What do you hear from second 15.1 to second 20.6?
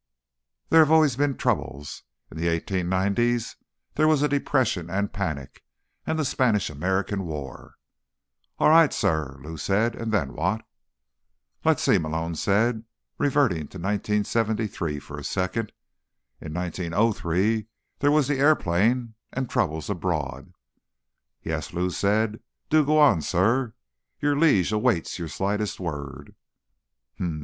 a second. "In 1903 there was the airplane, and troubles abroad."